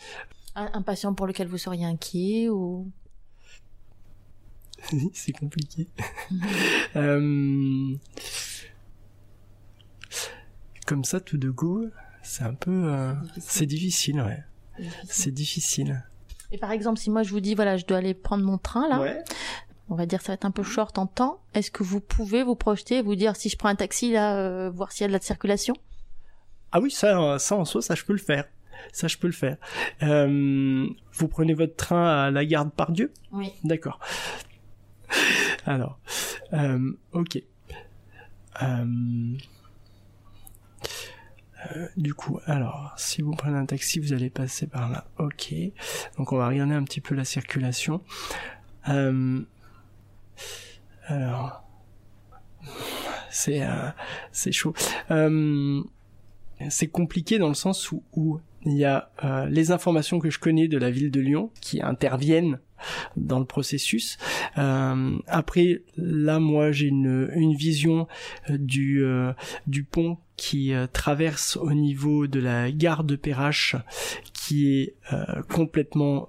un 0.55 0.83
patient 0.83 1.13
pour 1.13 1.27
lequel 1.27 1.49
vous 1.49 1.59
seriez 1.59 1.85
inquiet 1.85 2.49
ou 2.49 2.91
c'est 5.13 5.33
compliqué. 5.33 5.89
Euh, 6.95 7.95
comme 10.87 11.05
ça, 11.05 11.21
tout 11.21 11.37
de 11.37 11.51
go, 11.51 11.85
c'est 12.23 12.45
un 12.45 12.55
peu, 12.55 12.71
euh, 12.71 13.13
c'est 13.39 13.67
difficile, 13.67 14.23
ouais. 14.23 14.43
C'est 15.05 15.31
difficile. 15.31 16.03
Et 16.53 16.57
par 16.57 16.71
exemple, 16.71 16.99
si 16.99 17.11
moi 17.11 17.23
je 17.23 17.33
vous 17.33 17.41
dis, 17.41 17.55
voilà, 17.55 17.77
je 17.77 17.85
dois 17.85 17.99
aller 17.99 18.15
prendre 18.15 18.45
mon 18.45 18.57
train 18.57 18.89
là, 18.89 19.23
on 19.91 19.95
va 19.95 20.07
dire 20.07 20.23
ça 20.23 20.29
va 20.29 20.35
être 20.35 20.47
un 20.47 20.51
peu 20.51 20.63
short 20.63 20.97
en 20.97 21.07
temps. 21.07 21.43
Est-ce 21.53 21.71
que 21.71 21.83
vous 21.83 22.01
pouvez 22.01 22.43
vous 22.43 22.57
projeter, 22.57 23.03
vous 23.03 23.15
dire 23.15 23.37
si 23.37 23.51
je 23.51 23.59
prends 23.59 23.69
un 23.69 23.75
taxi 23.75 24.13
là, 24.13 24.39
euh, 24.39 24.71
voir 24.71 24.91
s'il 24.91 25.03
y 25.03 25.05
a 25.05 25.09
de 25.09 25.13
la 25.13 25.21
circulation? 25.21 25.75
Ah 26.73 26.81
oui, 26.81 26.91
ça, 26.91 27.39
ça 27.39 27.57
en 27.57 27.67
soi, 27.67 27.83
ça 27.83 27.95
je 27.95 28.05
peux 28.05 28.15
le 28.15 28.19
faire. 28.19 28.47
Ça, 28.93 29.09
je 29.09 29.17
peux 29.19 29.27
le 29.27 29.33
faire. 29.33 29.57
vous 30.01 31.29
prenez 31.29 31.55
votre 31.55 31.77
train 31.77 32.25
à 32.25 32.31
la 32.31 32.45
gare 32.45 32.71
Pardieu? 32.71 33.13
Oui. 33.33 33.53
D'accord. 33.65 34.01
Alors, 35.67 35.99
euh, 36.53 36.93
ok. 37.13 37.43
Euh, 38.63 39.37
euh, 41.75 41.89
du 41.97 42.15
coup, 42.15 42.39
alors, 42.47 42.95
si 42.97 43.23
vous 43.23 43.33
prenez 43.33 43.57
un 43.57 43.67
taxi, 43.67 43.99
vous 43.99 44.13
allez 44.13 44.31
passer 44.31 44.67
par 44.67 44.91
là. 44.91 45.07
Ok. 45.19 45.55
Donc, 46.17 46.33
on 46.33 46.37
va 46.37 46.49
regarder 46.49 46.75
un 46.75 46.85
petit 46.85 47.01
peu 47.01 47.15
la 47.15 47.25
circulation. 47.25 48.03
alors, 51.09 51.65
c'est 53.31 53.63
chaud. 54.53 54.75
c'est 56.69 56.89
compliqué 56.89 57.39
dans 57.39 57.49
le 57.49 57.55
sens 57.55 57.93
où 57.93 58.41
il 58.67 58.77
y 58.77 58.85
a 58.85 59.11
les 59.49 59.71
informations 59.71 60.19
que 60.19 60.31
je 60.31 60.39
connais 60.39 60.69
de 60.69 60.77
la 60.77 60.91
ville 60.91 61.11
de 61.11 61.21
Lyon 61.21 61.51
qui 61.61 61.81
interviennent 61.83 62.59
dans 63.17 63.39
le 63.39 63.45
processus. 63.45 64.19
Euh, 64.59 65.19
après, 65.27 65.83
là, 65.97 66.39
moi, 66.39 66.73
j'ai 66.73 66.87
une, 66.89 67.31
une 67.35 67.55
vision 67.55 68.07
euh, 68.51 68.59
du, 68.59 69.05
euh, 69.05 69.33
du 69.67 69.85
pont 69.85 70.19
qui 70.37 70.75
traverse 70.93 71.57
au 71.57 71.73
niveau 71.73 72.27
de 72.27 72.41
la 72.41 72.71
gare 72.71 73.05
de 73.05 73.17
Perrache 73.17 73.75
qui 74.35 74.69
est 74.69 74.95
complètement 75.49 76.29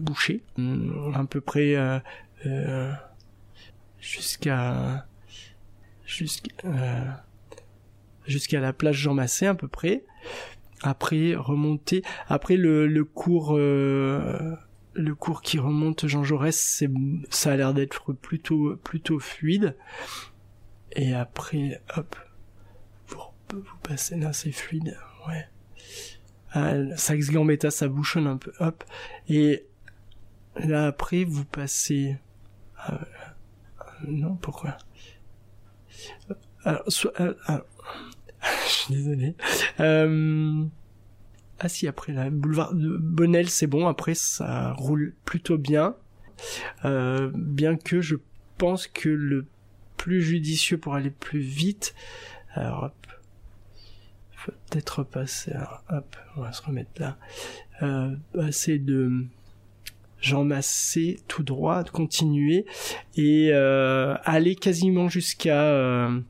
bouché, 0.00 0.42
à 1.14 1.24
peu 1.30 1.40
près 1.40 1.76
jusqu'à 4.00 5.06
jusqu'à 6.04 7.24
jusqu'à 8.26 8.58
la 8.58 8.72
plage 8.72 8.96
Jean 8.96 9.14
Massé 9.14 9.46
à 9.46 9.54
peu 9.54 9.68
près. 9.68 10.02
Après 10.82 11.34
remonter, 11.34 12.02
après 12.28 12.56
le, 12.56 12.86
le 12.86 13.04
cours 13.04 13.56
le 14.94 15.14
cours 15.14 15.42
qui 15.42 15.58
remonte 15.58 16.06
Jean 16.06 16.24
Jaurès, 16.24 16.56
c'est, 16.58 16.90
ça 17.30 17.52
a 17.52 17.56
l'air 17.56 17.74
d'être 17.74 18.12
plutôt, 18.12 18.76
plutôt 18.76 19.18
fluide. 19.18 19.76
Et 20.92 21.14
après, 21.14 21.80
hop, 21.96 22.16
vous, 23.06 23.18
vous 23.52 23.78
passez 23.82 24.16
là, 24.16 24.32
c'est 24.32 24.52
fluide, 24.52 24.98
ouais. 25.28 25.48
Ah, 26.50 26.74
Saxe 26.96 27.30
Gambetta, 27.30 27.70
ça 27.70 27.88
bouchonne 27.88 28.26
un 28.26 28.36
peu, 28.36 28.52
hop. 28.60 28.84
Et 29.28 29.66
là 30.56 30.86
après, 30.88 31.24
vous 31.24 31.46
passez. 31.46 32.18
Euh, 32.90 32.96
non, 34.06 34.36
pourquoi? 34.36 34.76
Alors, 36.64 36.82
soit, 36.88 37.18
euh, 37.20 37.34
je 37.48 38.11
désolé. 38.90 39.34
Euh, 39.80 40.64
ah 41.58 41.68
si, 41.68 41.86
après 41.86 42.12
la 42.12 42.30
boulevard 42.30 42.74
de 42.74 42.96
Bonnel, 42.96 43.48
c'est 43.48 43.66
bon. 43.66 43.86
Après, 43.86 44.14
ça 44.14 44.72
roule 44.72 45.14
plutôt 45.24 45.58
bien. 45.58 45.94
Euh, 46.84 47.30
bien 47.34 47.76
que 47.76 48.00
je 48.00 48.16
pense 48.58 48.86
que 48.86 49.08
le 49.08 49.46
plus 49.96 50.22
judicieux 50.22 50.78
pour 50.78 50.94
aller 50.94 51.10
plus 51.10 51.40
vite, 51.40 51.94
alors 52.54 52.84
hop, 52.84 54.54
peut-être 54.70 55.04
passer, 55.04 55.52
hop, 55.88 56.16
on 56.36 56.40
va 56.40 56.52
se 56.52 56.62
remettre 56.62 56.90
là, 56.98 57.16
euh, 57.82 58.16
c'est 58.50 58.78
de 58.78 59.26
Jean 60.20 60.44
Massé 60.44 61.20
tout 61.28 61.42
droit, 61.42 61.82
de 61.82 61.90
continuer 61.90 62.64
et 63.16 63.50
euh, 63.52 64.14
aller 64.24 64.54
quasiment 64.54 65.08
jusqu'à 65.08 65.64
euh, 65.64 66.20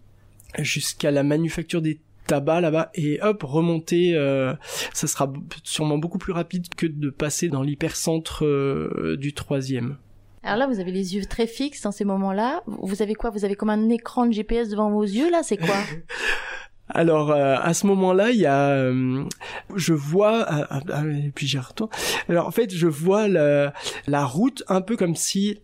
jusqu'à 0.59 1.11
la 1.11 1.23
manufacture 1.23 1.83
des 1.83 2.01
tabac 2.27 2.61
là-bas 2.61 2.91
et 2.95 3.21
hop 3.23 3.43
remonter 3.43 4.15
euh, 4.15 4.55
ça 4.93 5.07
sera 5.07 5.33
sûrement 5.65 5.99
beaucoup 5.99 6.19
plus 6.19 6.33
rapide 6.33 6.67
que 6.75 6.87
de 6.87 7.11
passer 7.11 7.49
dans 7.49 7.63
l'hypercentre 7.63 8.45
euh, 8.45 9.17
du 9.19 9.33
troisième. 9.33 9.97
Alors 10.45 10.59
là, 10.59 10.67
vous 10.67 10.81
avez 10.81 10.91
les 10.91 11.15
yeux 11.15 11.25
très 11.25 11.47
fixes 11.47 11.83
dans 11.83 11.93
ces 11.93 12.05
moments-là. 12.05 12.63
Vous 12.67 13.01
avez 13.01 13.15
quoi? 13.15 13.31
Vous 13.31 13.45
avez 13.45 13.55
comme 13.55 13.71
un 13.71 13.89
écran 13.91 14.27
de 14.27 14.33
GPS 14.33 14.71
devant 14.71 14.91
vos 14.91 15.05
yeux 15.05 15.31
là? 15.31 15.43
C'est 15.43 15.57
quoi? 15.57 15.77
Alors 16.89 17.31
euh, 17.31 17.57
à 17.61 17.73
ce 17.75 17.87
moment-là, 17.87 18.33
il 18.33 18.41
y 18.41 18.47
a, 18.47 18.93
je 19.77 19.95
vois, 19.95 20.45
ah, 20.47 20.67
ah, 20.69 20.81
ah, 20.93 21.05
et 21.07 21.31
puis 21.33 21.47
j'y 21.47 21.59
retourne. 21.59 21.91
Alors 22.29 22.49
en 22.49 22.51
fait, 22.51 22.75
je 22.75 22.89
vois 22.89 23.29
la, 23.29 23.73
la 24.09 24.25
route 24.27 24.65
un 24.69 24.81
peu 24.81 24.97
comme 24.97 25.15
si 25.15 25.61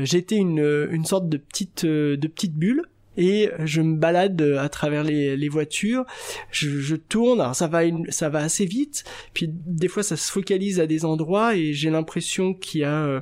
j'étais 0.00 0.36
une, 0.36 0.88
une 0.90 1.04
sorte 1.04 1.28
de 1.28 1.36
petite 1.36 1.86
de 1.86 2.26
petite 2.26 2.54
bulle 2.54 2.82
et 3.16 3.50
je 3.64 3.80
me 3.80 3.96
balade 3.96 4.40
à 4.58 4.68
travers 4.68 5.04
les, 5.04 5.36
les 5.36 5.48
voitures, 5.48 6.04
je, 6.50 6.80
je, 6.80 6.96
tourne, 6.96 7.40
alors 7.40 7.54
ça 7.54 7.66
va 7.66 7.82
ça 8.08 8.28
va 8.28 8.40
assez 8.40 8.66
vite, 8.66 9.04
puis 9.32 9.48
des 9.50 9.88
fois 9.88 10.02
ça 10.02 10.16
se 10.16 10.30
focalise 10.30 10.80
à 10.80 10.86
des 10.86 11.04
endroits 11.04 11.56
et 11.56 11.72
j'ai 11.72 11.90
l'impression 11.90 12.54
qu'il 12.54 12.80
y 12.80 12.84
a 12.84 13.04
euh, 13.04 13.20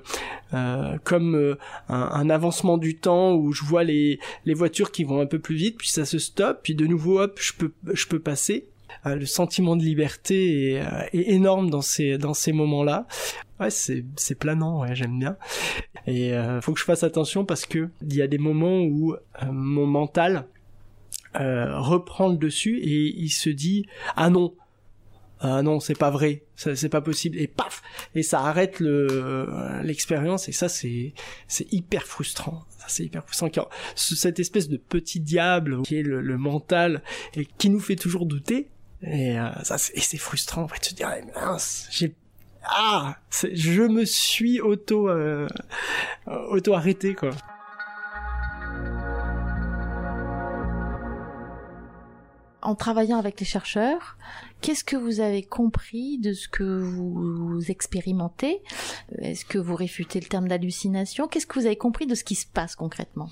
euh 0.54 0.98
comme 1.04 1.34
euh, 1.34 1.56
un, 1.88 2.10
un, 2.12 2.30
avancement 2.30 2.78
du 2.78 2.96
temps 2.96 3.34
où 3.34 3.52
je 3.52 3.64
vois 3.64 3.84
les, 3.84 4.18
les 4.44 4.54
voitures 4.54 4.92
qui 4.92 5.04
vont 5.04 5.20
un 5.20 5.26
peu 5.26 5.38
plus 5.38 5.56
vite, 5.56 5.78
puis 5.78 5.88
ça 5.88 6.04
se 6.04 6.18
stoppe, 6.18 6.60
puis 6.62 6.74
de 6.74 6.86
nouveau 6.86 7.20
hop 7.20 7.38
je 7.40 7.52
peux 7.52 7.72
je 7.92 8.06
peux 8.06 8.20
passer. 8.20 8.71
Euh, 9.06 9.16
le 9.16 9.26
sentiment 9.26 9.76
de 9.76 9.82
liberté 9.82 10.74
est, 10.74 10.82
est 11.12 11.30
énorme 11.32 11.70
dans 11.70 11.82
ces 11.82 12.18
dans 12.18 12.34
ces 12.34 12.52
moments-là. 12.52 13.06
Ouais, 13.60 13.70
c'est 13.70 14.04
c'est 14.16 14.34
planant, 14.34 14.80
ouais, 14.80 14.94
j'aime 14.94 15.18
bien. 15.18 15.36
Et 16.06 16.32
euh, 16.32 16.60
faut 16.60 16.72
que 16.72 16.80
je 16.80 16.84
fasse 16.84 17.04
attention 17.04 17.44
parce 17.44 17.66
que 17.66 17.88
il 18.02 18.14
y 18.14 18.22
a 18.22 18.26
des 18.26 18.38
moments 18.38 18.80
où 18.80 19.14
euh, 19.14 19.18
mon 19.52 19.86
mental 19.86 20.46
euh, 21.40 21.78
reprend 21.78 22.28
le 22.28 22.36
dessus 22.36 22.78
et 22.78 23.14
il 23.16 23.30
se 23.30 23.50
dit 23.50 23.86
ah 24.16 24.28
non 24.30 24.54
ah 25.40 25.62
non 25.62 25.80
c'est 25.80 25.98
pas 25.98 26.10
vrai 26.10 26.42
c'est 26.56 26.88
pas 26.88 27.00
possible 27.00 27.38
et 27.38 27.46
paf 27.46 27.82
et 28.14 28.22
ça 28.22 28.40
arrête 28.40 28.78
le 28.80 29.80
l'expérience 29.82 30.48
et 30.48 30.52
ça 30.52 30.68
c'est 30.68 31.14
c'est 31.48 31.72
hyper 31.72 32.04
frustrant 32.04 32.64
ça 32.78 32.86
c'est 32.88 33.04
hyper 33.04 33.24
frustrant 33.24 33.48
cette 33.96 34.38
espèce 34.38 34.68
de 34.68 34.76
petit 34.76 35.20
diable 35.20 35.82
qui 35.82 35.96
est 35.96 36.02
le, 36.02 36.38
mental 36.38 37.02
et 37.34 37.46
qui 37.46 37.70
nous 37.70 37.80
fait 37.80 37.96
toujours 37.96 38.26
douter 38.26 38.68
et 39.02 39.38
euh, 39.38 39.50
ça 39.62 39.78
c'est 39.78 40.16
frustrant 40.16 40.62
en 40.62 40.68
fait 40.68 40.80
de 40.80 40.84
se 40.84 40.94
dire 40.94 41.10
mince 41.34 41.88
j'ai 41.90 42.14
ah 42.64 43.16
je 43.32 43.82
me 43.82 44.04
suis 44.04 44.60
auto 44.60 45.08
euh, 45.08 45.48
auto 46.26 46.74
arrêté 46.74 47.14
quoi. 47.14 47.30
En 52.64 52.76
travaillant 52.76 53.18
avec 53.18 53.40
les 53.40 53.46
chercheurs, 53.46 54.16
qu'est-ce 54.60 54.84
que 54.84 54.94
vous 54.94 55.18
avez 55.18 55.42
compris 55.42 56.18
de 56.18 56.32
ce 56.32 56.46
que 56.46 56.62
vous 56.62 57.58
expérimentez? 57.68 58.62
Est-ce 59.18 59.44
que 59.44 59.58
vous 59.58 59.74
réfutez 59.74 60.20
le 60.20 60.26
terme 60.26 60.46
d'hallucination? 60.46 61.26
Qu'est-ce 61.26 61.48
que 61.48 61.58
vous 61.58 61.66
avez 61.66 61.76
compris 61.76 62.06
de 62.06 62.14
ce 62.14 62.22
qui 62.22 62.36
se 62.36 62.46
passe 62.46 62.76
concrètement? 62.76 63.30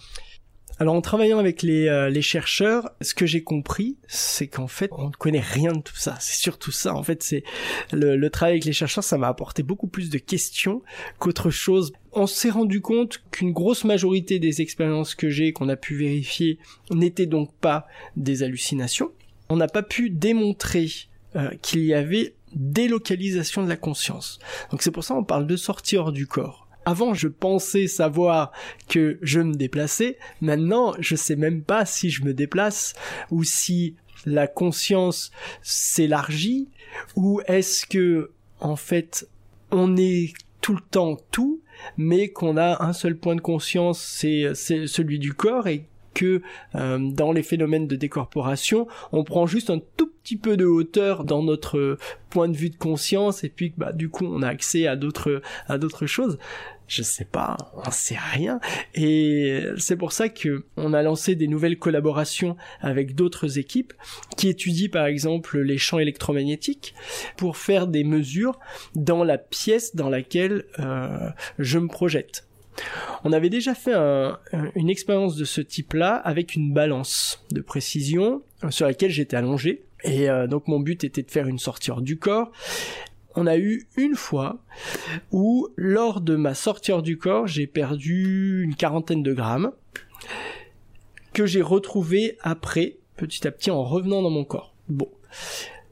Alors 0.81 0.95
en 0.95 1.03
travaillant 1.03 1.39
avec 1.39 1.63
les, 1.63 1.89
euh, 1.89 2.09
les 2.09 2.23
chercheurs, 2.23 2.91
ce 3.03 3.13
que 3.13 3.27
j'ai 3.27 3.43
compris, 3.43 3.99
c'est 4.09 4.47
qu'en 4.47 4.67
fait, 4.67 4.89
on 4.93 5.09
ne 5.09 5.13
connaît 5.13 5.39
rien 5.39 5.73
de 5.73 5.83
tout 5.83 5.97
ça. 5.97 6.17
C'est 6.21 6.41
surtout 6.41 6.73
ça. 6.73 6.95
En 6.95 7.03
fait, 7.03 7.23
c'est 7.23 7.45
le, 7.93 8.17
le, 8.17 8.31
travail 8.31 8.55
avec 8.55 8.65
les 8.65 8.73
chercheurs, 8.73 9.05
ça 9.05 9.19
m'a 9.19 9.29
apporté 9.29 9.63
beaucoup 9.63 9.89
plus 9.89 10.09
de 10.09 10.17
questions 10.17 10.81
qu'autre 11.19 11.51
chose. 11.51 11.93
On 12.13 12.27
s'est 12.27 12.49
rendu 12.49 12.81
compte 12.81 13.23
qu'une 13.31 13.53
grosse 13.53 13.85
majorité 13.85 14.39
des 14.39 14.63
expériences 14.63 15.15
que 15.15 15.29
j'ai, 15.29 15.53
qu'on 15.53 15.69
a 15.69 15.77
pu 15.77 15.97
vérifier, 15.97 16.59
n'étaient 16.91 17.27
donc 17.27 17.53
pas 17.61 17.87
des 18.17 18.43
hallucinations. 18.43 19.13
On 19.51 19.57
n'a 19.57 19.69
pas 19.69 19.83
pu 19.83 20.09
démontrer 20.09 20.89
euh, 21.37 21.51
qu'il 21.61 21.85
y 21.85 21.93
avait 21.93 22.37
délocalisation 22.55 23.63
de 23.63 23.69
la 23.69 23.77
conscience. 23.77 24.39
Donc 24.71 24.81
c'est 24.81 24.91
pour 24.91 25.05
ça 25.05 25.13
qu'on 25.13 25.25
parle 25.25 25.47
de 25.47 25.57
sortie 25.57 25.99
hors 25.99 26.11
du 26.11 26.27
corps. 26.27 26.70
Avant, 26.91 27.15
je 27.15 27.29
pensais 27.29 27.87
savoir 27.87 28.51
que 28.89 29.21
je 29.23 29.39
me 29.39 29.55
déplaçais. 29.55 30.19
Maintenant, 30.41 30.93
je 30.99 31.15
sais 31.15 31.37
même 31.37 31.63
pas 31.63 31.87
si 31.87 32.11
je 32.11 32.25
me 32.25 32.35
déplace 32.35 32.95
ou 33.31 33.45
si 33.45 33.95
la 34.27 34.49
conscience 34.49 35.31
s'élargit 35.63 36.67
ou 37.15 37.43
est-ce 37.47 37.87
que, 37.87 38.33
en 38.59 38.75
fait, 38.75 39.29
on 39.71 39.97
est 39.97 40.33
tout 40.61 40.75
le 40.75 40.81
temps 40.81 41.17
tout, 41.31 41.61
mais 41.97 42.31
qu'on 42.31 42.57
a 42.57 42.85
un 42.85 42.93
seul 42.93 43.17
point 43.17 43.37
de 43.37 43.41
conscience, 43.41 44.01
c'est 44.01 44.53
celui 44.57 45.21
du 45.21 45.33
corps 45.33 45.69
et 45.69 45.87
que 46.15 46.43
euh, 46.75 46.99
dans 46.99 47.33
les 47.33 47.43
phénomènes 47.43 47.87
de 47.87 47.97
décorporation, 47.97 48.87
on 49.13 49.25
prend 49.25 49.47
juste 49.47 49.71
un 49.71 49.81
tout 49.97 50.11
petit 50.23 50.37
peu 50.37 50.57
de 50.57 50.67
hauteur 50.67 51.25
dans 51.25 51.43
notre 51.43 51.99
point 52.31 52.49
de 52.49 52.57
vue 52.57 52.71
de 52.71 52.77
conscience 52.77 53.45
et 53.45 53.49
puis 53.49 53.73
bah 53.77 53.93
du 53.93 54.09
coup 54.09 54.27
on 54.27 54.43
a 54.43 54.49
accès 54.49 54.87
à 54.87 54.97
d'autres 54.97 55.43
à 55.67 55.79
d'autres 55.79 56.07
choses 56.07 56.39
je 56.91 57.05
sais 57.05 57.25
pas, 57.25 57.57
on 57.87 57.91
sait 57.93 58.19
rien. 58.19 58.59
Et 58.95 59.63
c'est 59.79 59.97
pour 59.97 60.11
ça 60.11 60.29
que 60.29 60.65
on 60.77 60.93
a 60.93 61.03
lancé 61.03 61.37
des 61.37 61.47
nouvelles 61.47 61.79
collaborations 61.79 62.57
avec 62.81 63.15
d'autres 63.15 63.59
équipes 63.59 63.93
qui 64.37 64.49
étudient 64.49 64.89
par 64.91 65.07
exemple 65.07 65.61
les 65.61 65.79
champs 65.79 66.01
électromagnétiques 66.01 66.95
pour 67.37 67.57
faire 67.57 67.87
des 67.87 68.03
mesures 68.03 68.59
dans 68.97 69.23
la 69.23 69.39
pièce 69.39 69.95
dans 69.95 70.09
laquelle 70.09 70.65
euh, 70.81 71.31
je 71.61 71.79
me 71.79 71.87
projette. 71.87 72.49
On 73.23 73.33
avait 73.33 73.51
déjà 73.51 73.75
fait 73.75 73.95
une 74.75 74.91
expérience 74.91 75.37
de 75.37 75.45
ce 75.45 75.61
type-là 75.61 76.15
avec 76.17 76.57
une 76.57 76.73
balance 76.73 77.45
de 77.53 77.61
précision 77.61 78.43
euh, 78.65 78.71
sur 78.71 78.87
laquelle 78.87 79.11
j'étais 79.11 79.37
allongé. 79.37 79.85
Et 80.03 80.31
euh, 80.31 80.47
donc 80.47 80.67
mon 80.67 80.81
but 80.81 81.05
était 81.05 81.23
de 81.23 81.31
faire 81.31 81.47
une 81.47 81.59
sortie 81.59 81.91
hors 81.91 82.03
du 82.03 82.17
corps. 82.17 82.51
On 83.37 83.47
a 83.47 83.57
eu 83.57 83.87
une 83.97 84.17
fois 84.17 84.63
où 85.31 85.69
lors 85.77 86.21
de 86.21 86.37
ma 86.37 86.55
sortie 86.55 86.93
hors 86.93 87.03
du 87.03 87.19
corps, 87.19 87.47
j'ai 87.47 87.67
perdu 87.67 88.63
une 88.65 88.75
quarantaine 88.75 89.23
de 89.23 89.33
grammes 89.33 89.73
que 91.33 91.47
j'ai 91.47 91.63
retrouvé 91.63 92.39
après, 92.41 92.97
petit 93.17 93.47
à 93.47 93.53
petit, 93.53 93.71
en 93.71 93.85
revenant 93.85 94.23
dans 94.23 94.31
mon 94.31 94.45
corps. 94.45 94.75
Bon. 94.89 95.09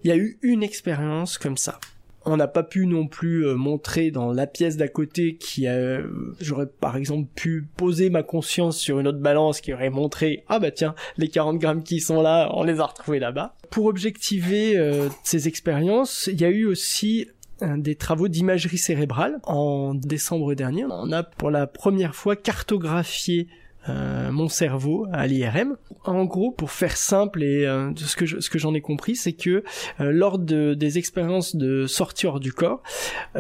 Il 0.03 0.09
y 0.09 0.12
a 0.12 0.16
eu 0.16 0.38
une 0.42 0.62
expérience 0.62 1.38
comme 1.38 1.57
ça 1.57 1.79
on 2.24 2.37
n'a 2.37 2.48
pas 2.48 2.62
pu 2.62 2.87
non 2.87 3.07
plus 3.07 3.46
euh, 3.46 3.54
montrer 3.54 4.11
dans 4.11 4.33
la 4.33 4.46
pièce 4.46 4.76
d'à 4.76 4.88
côté 4.88 5.37
qui 5.37 5.66
a, 5.66 6.00
j'aurais 6.40 6.66
par 6.66 6.96
exemple 6.96 7.28
pu 7.35 7.66
poser 7.76 8.11
ma 8.11 8.22
conscience 8.22 8.78
sur 8.78 8.98
une 9.00 9.09
autre 9.09 9.20
balance 9.20 9.61
qui 9.61 9.72
aurait 9.72 9.90
montré 9.90 10.44
ah 10.48 10.59
bah 10.59 10.70
tiens 10.70 10.94
les 11.16 11.28
40 11.28 11.59
grammes 11.59 11.83
qui 11.83 12.00
sont 12.00 12.20
là 12.20 12.50
on 12.54 12.64
les 12.64 12.81
a 12.81 12.87
retrouvés 12.87 13.18
là-bas. 13.18 13.54
Pour 13.70 13.87
objectiver 13.87 14.76
euh, 14.76 15.09
ces 15.24 15.48
expériences, 15.48 16.28
il 16.33 16.40
y 16.40 16.44
a 16.44 16.50
eu 16.50 16.64
aussi 16.66 17.28
des 17.61 17.96
travaux 17.96 18.28
d'imagerie 18.28 18.78
cérébrale. 18.78 19.40
En 19.42 19.92
décembre 19.92 20.54
dernier, 20.54 20.85
on 20.85 21.11
a 21.11 21.24
pour 21.24 21.50
la 21.50 21.66
première 21.66 22.14
fois 22.14 22.37
cartographié 22.37 23.48
euh, 23.88 24.31
mon 24.31 24.48
cerveau 24.48 25.07
à 25.12 25.27
l'IRM. 25.27 25.77
En 26.05 26.24
gros, 26.24 26.51
pour 26.51 26.70
faire 26.70 26.96
simple 26.96 27.42
et 27.42 27.66
euh, 27.66 27.92
ce 27.96 28.16
que 28.16 28.27
ce 28.27 28.51
que 28.51 28.59
j'en 28.59 28.74
ai 28.74 28.81
compris, 28.81 29.16
c'est 29.16 29.33
que 29.33 29.64
euh, 30.01 30.11
lors 30.12 30.38
de, 30.38 30.74
des 30.74 30.98
expériences 30.98 31.57
de 31.57 31.87
sortie 31.87 32.27
hors 32.27 32.40
du 32.40 32.53
corps, 32.53 32.83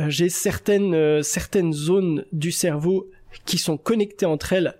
j'ai 0.08 0.28
certaines 0.28 1.22
certaines 1.22 1.72
zones 1.72 2.24
du 2.32 2.52
cerveau 2.52 3.10
qui 3.44 3.58
sont 3.58 3.76
connectées 3.76 4.26
entre 4.26 4.52
elles 4.52 4.74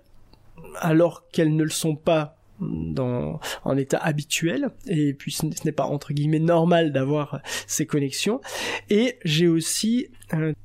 alors 0.75 1.27
qu'elles 1.31 1.55
ne 1.55 1.63
le 1.63 1.69
sont 1.69 1.95
pas 1.95 2.35
dans 2.59 3.39
en 3.63 3.77
état 3.77 3.97
habituel 3.97 4.69
et 4.87 5.13
puis 5.13 5.31
ce 5.31 5.45
n'est 5.63 5.71
pas 5.71 5.85
entre 5.85 6.13
guillemets 6.13 6.39
normal 6.39 6.91
d'avoir 6.91 7.39
ces 7.67 7.85
connexions 7.85 8.41
et 8.89 9.17
j'ai 9.23 9.47
aussi 9.47 10.07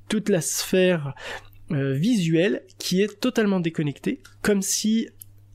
toute 0.09 0.29
la 0.29 0.41
sphère 0.41 1.09
euh, 1.09 1.54
visuel 1.71 2.63
qui 2.79 3.01
est 3.03 3.21
totalement 3.21 3.59
déconnecté, 3.59 4.21
comme 4.43 4.63
si 4.63 5.09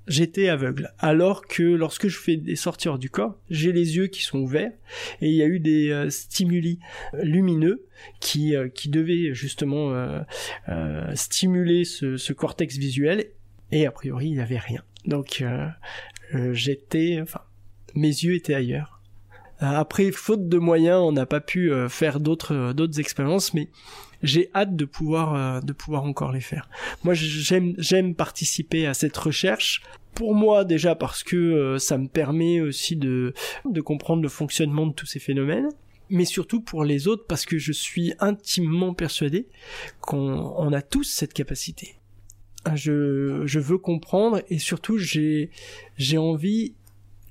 j'étais 0.09 0.49
aveugle. 0.49 0.91
Alors 0.97 1.45
que 1.45 1.63
lorsque 1.63 2.07
je 2.07 2.17
fais 2.17 2.35
des 2.35 2.55
sorties 2.55 2.89
du 2.99 3.09
corps, 3.09 3.39
j'ai 3.49 3.71
les 3.71 3.95
yeux 3.95 4.07
qui 4.07 4.23
sont 4.23 4.39
ouverts 4.39 4.71
et 5.21 5.29
il 5.29 5.35
y 5.35 5.43
a 5.43 5.45
eu 5.45 5.59
des 5.59 5.91
euh, 5.91 6.09
stimuli 6.09 6.79
lumineux 7.13 7.85
qui, 8.19 8.55
euh, 8.55 8.67
qui 8.67 8.89
devaient 8.89 9.33
justement 9.33 9.93
stimuler 11.13 11.85
ce, 11.85 12.17
ce, 12.17 12.33
cortex 12.33 12.77
visuel 12.77 13.27
et 13.71 13.85
a 13.85 13.91
priori 13.91 14.27
il 14.27 14.33
n'y 14.33 14.41
avait 14.41 14.57
rien. 14.57 14.83
Donc 15.05 15.43
j'étais, 16.51 17.19
enfin 17.21 17.41
mes 17.95 18.07
yeux 18.07 18.35
étaient 18.35 18.55
ailleurs. 18.55 19.01
Après, 19.59 20.11
faute 20.11 20.47
de 20.47 20.57
moyens, 20.57 21.01
on 21.01 21.11
n'a 21.11 21.25
pas 21.25 21.41
pu 21.41 21.71
faire 21.89 22.19
d'autres 22.19 22.73
d'autres 22.73 22.99
expériences, 22.99 23.53
mais 23.53 23.67
j'ai 24.23 24.49
hâte 24.53 24.75
de 24.75 24.86
pouvoir 24.86 25.36
euh, 25.36 25.62
de 25.62 25.73
pouvoir 25.73 26.03
encore 26.03 26.32
les 26.32 26.41
faire. 26.41 26.69
Moi 27.03 27.13
j'aime 27.13 27.75
j'aime 27.77 28.15
participer 28.15 28.86
à 28.86 28.93
cette 28.93 29.15
recherche 29.17 29.82
pour 30.13 30.36
moi 30.36 30.65
déjà 30.65 30.95
parce 30.95 31.23
que 31.23 31.36
euh, 31.36 31.79
ça 31.79 31.97
me 31.97 32.08
permet 32.08 32.62
aussi 32.62 32.95
de 32.95 33.34
de 33.65 33.82
comprendre 33.82 34.21
le 34.21 34.29
fonctionnement 34.29 34.88
de 34.88 34.93
tous 34.93 35.05
ces 35.05 35.19
phénomènes 35.19 35.69
mais 36.10 36.25
surtout 36.25 36.62
pour 36.62 36.84
les 36.84 37.08
autres 37.08 37.25
parce 37.27 37.45
que 37.45 37.58
je 37.58 37.71
suis 37.71 38.13
intimement 38.19 38.93
persuadé 38.93 39.47
qu'on 40.01 40.53
on 40.58 40.73
a 40.73 40.82
tous 40.82 41.03
cette 41.03 41.34
capacité. 41.34 41.95
Je, 42.75 43.43
je 43.45 43.60
veux 43.60 43.77
comprendre 43.77 44.41
et 44.49 44.60
surtout 44.60 44.97
j'ai 44.97 45.49
j'ai 45.97 46.17
envie 46.17 46.73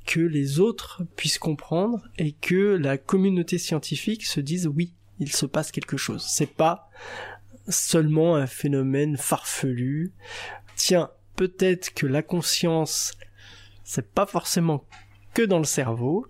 que 0.07 0.21
les 0.21 0.59
autres 0.59 1.03
puissent 1.17 1.39
comprendre 1.39 2.01
et 2.17 2.33
que 2.33 2.77
la 2.77 2.97
communauté 2.97 3.59
scientifique 3.59 4.25
se 4.25 4.41
dise 4.41 4.67
oui, 4.67 4.95
il 5.19 5.33
se 5.33 5.47
passe 5.47 5.73
quelque 5.73 5.97
chose. 5.97 6.25
C'est 6.27 6.55
pas 6.55 6.91
seulement 7.69 8.37
un 8.37 8.47
phénomène 8.47 9.17
farfelu. 9.17 10.13
Tiens, 10.77 11.11
peut-être 11.37 11.93
que 11.95 12.07
la 12.07 12.23
conscience, 12.23 13.13
c'est 13.85 14.11
pas 14.13 14.27
forcément 14.27 14.85
que 15.35 15.43
dans 15.43 15.59
le 15.59 15.65
cerveau. 15.65 16.27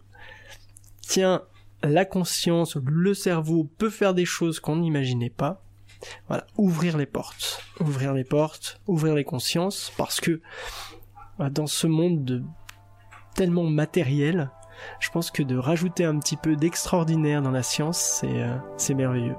Tiens, 1.03 1.43
la 1.83 2.05
conscience, 2.05 2.77
le 2.77 3.15
cerveau 3.15 3.65
peut 3.65 3.91
faire 3.91 4.15
des 4.15 4.25
choses 4.25 4.61
qu'on 4.61 4.77
n'imaginait 4.77 5.31
pas. 5.31 5.63
Voilà, 6.29 6.47
ouvrir 6.57 6.97
les 6.97 7.07
portes, 7.07 7.63
ouvrir 7.81 8.15
les 8.15 8.25
portes, 8.25 8.81
ouvrir 8.87 9.15
les 9.15 9.25
consciences, 9.25 9.93
parce 9.97 10.21
que 10.21 10.41
bah, 11.39 11.51
dans 11.51 11.67
ce 11.67 11.87
monde 11.87 12.25
de 12.25 12.43
tellement 13.35 13.65
matériel, 13.65 14.51
je 15.01 15.11
pense 15.11 15.31
que 15.31 15.43
de 15.43 15.57
rajouter 15.57 16.05
un 16.05 16.19
petit 16.19 16.37
peu 16.37 16.57
d'extraordinaire 16.57 17.43
dans 17.43 17.51
la 17.51 17.63
science, 17.63 17.99
c'est 17.99 18.43
euh, 18.43 18.95
merveilleux. 18.95 19.37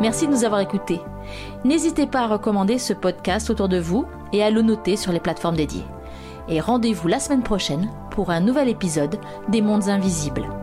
Merci 0.00 0.26
de 0.26 0.32
nous 0.32 0.44
avoir 0.44 0.60
écoutés. 0.60 1.00
N'hésitez 1.64 2.06
pas 2.06 2.20
à 2.20 2.26
recommander 2.26 2.78
ce 2.78 2.94
podcast 2.94 3.50
autour 3.50 3.68
de 3.68 3.78
vous 3.78 4.06
et 4.32 4.42
à 4.42 4.50
le 4.50 4.62
noter 4.62 4.96
sur 4.96 5.12
les 5.12 5.20
plateformes 5.20 5.56
dédiées. 5.56 5.84
Et 6.48 6.60
rendez-vous 6.60 7.06
la 7.06 7.20
semaine 7.20 7.42
prochaine 7.42 7.90
pour 8.10 8.30
un 8.30 8.40
nouvel 8.40 8.68
épisode 8.68 9.20
des 9.48 9.60
Mondes 9.60 9.88
Invisibles. 9.88 10.59